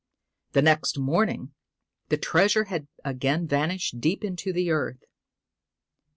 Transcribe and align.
The 0.53 0.63
next 0.63 0.97
morning 0.97 1.53
the 2.09 2.17
treasure 2.17 2.63
had 2.63 2.87
again 3.05 3.45
vanished 3.45 3.99
deep 3.99 4.23
into 4.23 4.51
the 4.51 4.71
earth. 4.71 5.03